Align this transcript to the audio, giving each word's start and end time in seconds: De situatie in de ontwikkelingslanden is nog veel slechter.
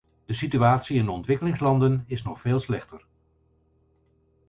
De 0.25 0.33
situatie 0.33 0.97
in 0.97 1.05
de 1.05 1.11
ontwikkelingslanden 1.11 2.03
is 2.07 2.21
nog 2.23 2.41
veel 2.41 2.59
slechter. 2.59 3.05